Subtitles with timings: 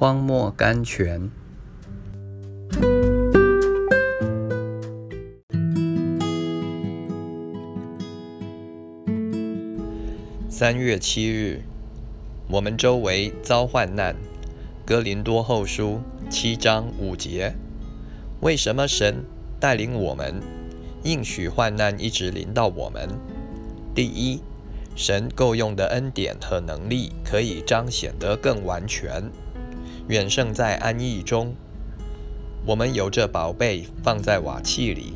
[0.00, 1.28] 荒漠甘泉。
[10.48, 11.62] 三月七日，
[12.48, 14.14] 我们周围遭患难。
[14.86, 17.52] 哥林多后书七章五节。
[18.40, 19.24] 为什么神
[19.58, 20.40] 带领我们，
[21.02, 23.08] 应许患难一直临到我们？
[23.96, 24.40] 第一，
[24.94, 29.28] 神够用的恩典和能力可以彰显得更完全，
[30.08, 31.54] 远胜在安逸中。
[32.66, 35.14] 我们有这宝贝放在瓦器里，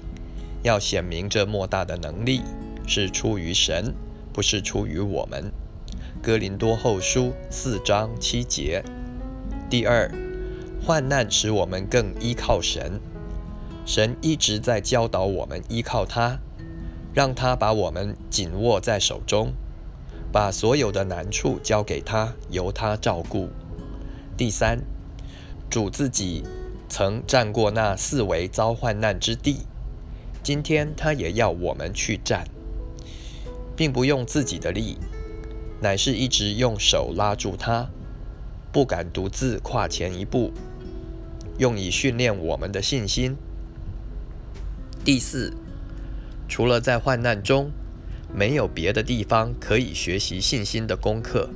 [0.62, 2.42] 要显明这莫大的能力
[2.86, 3.94] 是出于神。
[4.34, 5.52] 不是出于我们，
[6.24, 8.82] 《哥林多后书》四章七节。
[9.68, 10.10] 第二，
[10.82, 12.98] 患难使我们更依靠神，
[13.84, 16.38] 神一直在教导我们依靠他，
[17.12, 19.52] 让他把我们紧握在手中，
[20.32, 23.50] 把所有的难处交给他，由他照顾。
[24.42, 24.80] 第三，
[25.70, 26.42] 主自己
[26.88, 29.58] 曾站过那四维遭患难之地，
[30.42, 32.44] 今天他也要我们去站。
[33.76, 34.98] 并不用自己的力，
[35.80, 37.88] 乃是一直用手拉住他，
[38.72, 40.52] 不敢独自跨前一步，
[41.58, 43.36] 用以训练我们的信心。
[45.04, 45.54] 第四，
[46.48, 47.70] 除了在患难中，
[48.34, 51.48] 没有别的地方可以学习信心的功课。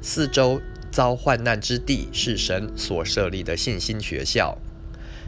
[0.00, 0.62] 四周
[0.94, 4.56] 遭患难之地是神所设立的信心学校，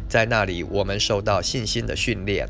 [0.08, 2.48] 在那里我们受到信心的训练。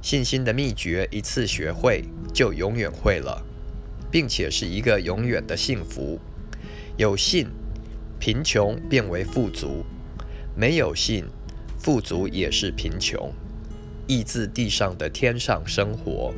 [0.00, 3.44] 信心的秘诀，一次学会就永远会了，
[4.10, 6.18] 并且是一个永远的幸福。
[6.96, 7.48] 有信，
[8.18, 9.84] 贫穷变为富足；
[10.56, 11.26] 没有信，
[11.78, 13.30] 富足也是贫穷。
[14.06, 16.32] 意自地上的天上生活。